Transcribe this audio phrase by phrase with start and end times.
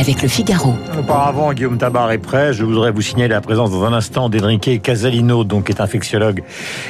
[0.00, 0.74] avec le Figaro.
[0.98, 2.54] Auparavant, Guillaume Tabar est prêt.
[2.54, 6.42] Je voudrais vous signaler la présence dans un instant d'Enrique Casalino, donc qui est infectiologue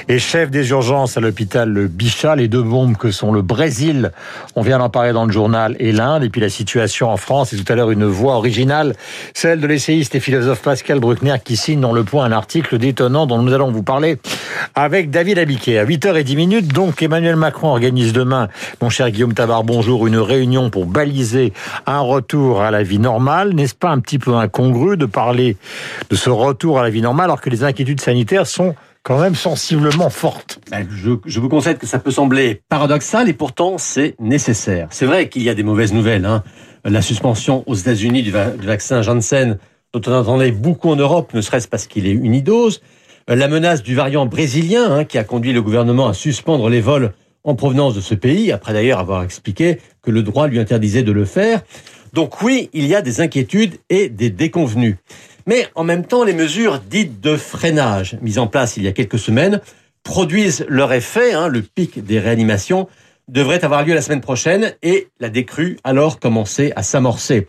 [0.06, 2.36] et chef des urgences à l'hôpital Bichat.
[2.36, 4.12] Les deux bombes que sont le Brésil,
[4.54, 7.53] on vient d'en parler dans le journal, et l'Inde, et puis la situation en France.
[7.53, 8.94] Et tout à l'heure, une voix originale,
[9.35, 13.27] celle de l'essayiste et philosophe Pascal Bruckner, qui signe dans Le Point un article détonnant
[13.27, 14.18] dont nous allons vous parler
[14.77, 15.78] avec David Abiquet.
[15.78, 18.48] À 8h10 donc, Emmanuel Macron organise demain,
[18.80, 21.52] mon cher Guillaume Tabar, bonjour, une réunion pour baliser
[21.86, 23.54] un retour à la vie normale.
[23.54, 25.56] N'est-ce pas un petit peu incongru de parler
[26.09, 29.34] de ce retour à la vie normale alors que les inquiétudes sanitaires sont quand même
[29.34, 30.60] sensiblement fortes?
[30.70, 34.88] Ben, je, vous concède que ça peut sembler paradoxal et pourtant c'est nécessaire.
[34.90, 36.26] C'est vrai qu'il y a des mauvaises nouvelles.
[36.26, 36.45] Hein.
[36.84, 39.59] La suspension aux États-Unis du, vaccin Janssen,
[39.92, 42.80] dont on entendait beaucoup en Europe, ne serait-ce parce qu'il est unidose.
[43.28, 47.12] La menace du variant brésilien, hein, qui a conduit le gouvernement à suspendre les vols
[47.45, 51.12] en provenance de ce pays, après d'ailleurs avoir expliqué que le droit lui interdisait de
[51.12, 51.62] le faire.
[52.12, 54.98] Donc oui, il y a des inquiétudes et des déconvenues.
[55.46, 58.92] Mais en même temps, les mesures dites de freinage, mises en place il y a
[58.92, 59.60] quelques semaines,
[60.02, 61.32] produisent leur effet.
[61.32, 61.48] Hein.
[61.48, 62.88] le pic des réanimations
[63.28, 67.47] devrait avoir lieu la semaine prochaine et la décrue alors commencer à s'amorcer.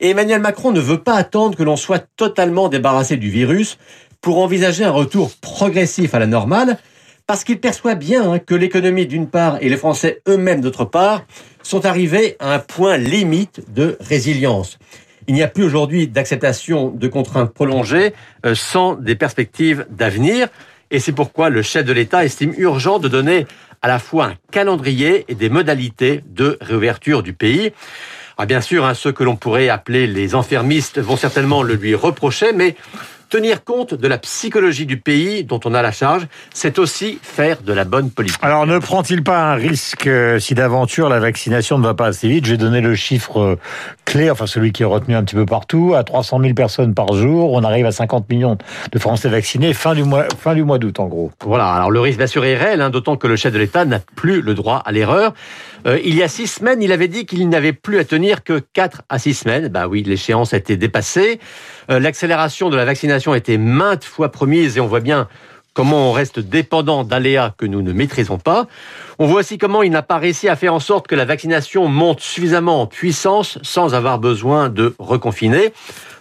[0.00, 3.78] Et Emmanuel Macron ne veut pas attendre que l'on soit totalement débarrassé du virus
[4.20, 6.78] pour envisager un retour progressif à la normale,
[7.26, 11.24] parce qu'il perçoit bien hein, que l'économie d'une part et les Français eux-mêmes d'autre part
[11.66, 14.78] sont arrivés à un point limite de résilience.
[15.26, 18.14] Il n'y a plus aujourd'hui d'acceptation de contraintes prolongées
[18.44, 20.46] euh, sans des perspectives d'avenir.
[20.92, 23.46] Et c'est pourquoi le chef de l'État estime urgent de donner
[23.82, 27.72] à la fois un calendrier et des modalités de réouverture du pays.
[28.38, 31.96] Ah, bien sûr, hein, ceux que l'on pourrait appeler les enfermistes vont certainement le lui
[31.96, 32.76] reprocher, mais
[33.28, 37.62] tenir compte de la psychologie du pays dont on a la charge, c'est aussi faire
[37.62, 38.38] de la bonne politique.
[38.42, 42.28] Alors ne prend-il pas un risque euh, si d'aventure la vaccination ne va pas assez
[42.28, 42.46] vite?
[42.46, 43.58] J'ai donné le chiffre euh,
[44.04, 47.12] clé, enfin celui qui est retenu un petit peu partout, à 300 000 personnes par
[47.14, 47.52] jour.
[47.52, 48.56] On arrive à 50 millions
[48.92, 51.32] de Français vaccinés fin du mois, fin du mois d'août en gros.
[51.44, 53.84] Voilà, alors le risque bien sûr est réel, hein, d'autant que le chef de l'État
[53.84, 55.34] n'a plus le droit à l'erreur.
[55.86, 58.62] Euh, il y a six semaines, il avait dit qu'il n'avait plus à tenir que
[58.72, 59.68] quatre à six semaines.
[59.68, 61.40] Bah oui, l'échéance a été dépassée.
[61.88, 65.28] L'accélération de la vaccination a été maintes fois promise et on voit bien
[65.76, 68.66] comment on reste dépendant d'aléas que nous ne maîtrisons pas.
[69.18, 71.86] On voit aussi comment il n'a pas réussi à faire en sorte que la vaccination
[71.86, 75.72] monte suffisamment en puissance sans avoir besoin de reconfiner.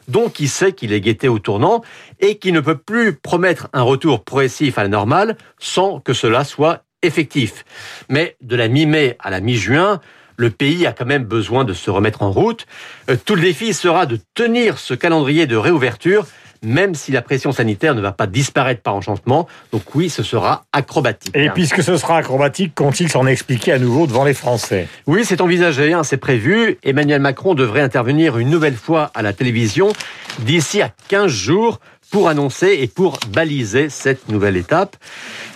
[0.10, 1.82] Donc il sait qu'il est guetté au tournant
[2.20, 6.44] et qu'il ne peut plus promettre un retour progressif à la normale sans que cela
[6.44, 7.64] soit effectif.
[8.10, 10.02] Mais de la mi-mai à la mi-juin,
[10.38, 12.66] le pays a quand même besoin de se remettre en route.
[13.10, 16.26] Euh, tout le défi sera de tenir ce calendrier de réouverture
[16.66, 19.48] même si la pression sanitaire ne va pas disparaître par enchantement.
[19.72, 21.36] Donc oui, ce sera acrobatique.
[21.36, 24.88] Et puisque ce sera acrobatique, compte-t-il s'en expliquer à nouveau devant les Français?
[25.08, 26.78] Oui, c'est envisagé, hein, c'est prévu.
[26.84, 29.94] Emmanuel Macron devrait intervenir une nouvelle fois à la télévision
[30.40, 31.80] d'ici à 15 jours
[32.12, 34.96] pour annoncer et pour baliser cette nouvelle étape.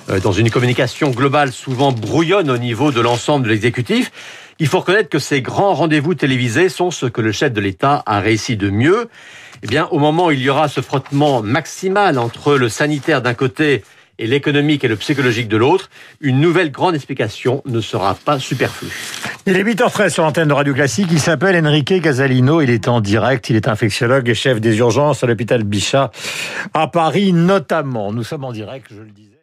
[0.09, 4.11] Euh, dans une communication globale souvent brouillonne au niveau de l'ensemble de l'exécutif,
[4.59, 8.03] il faut reconnaître que ces grands rendez-vous télévisés sont ce que le chef de l'État
[8.05, 9.09] a réussi de mieux.
[9.63, 13.33] Eh bien, au moment où il y aura ce frottement maximal entre le sanitaire d'un
[13.33, 13.83] côté
[14.19, 18.89] et l'économique et le psychologique de l'autre, une nouvelle grande explication ne sera pas superflue.
[19.45, 21.07] Il est 8h13 sur l'antenne de Radio Classique.
[21.11, 22.61] Il s'appelle Enrique Casalino.
[22.61, 23.49] Il est en direct.
[23.49, 26.11] Il est infectiologue et chef des urgences à l'hôpital Bichat
[26.73, 28.11] à Paris notamment.
[28.11, 29.38] Nous sommes en direct, je le disais.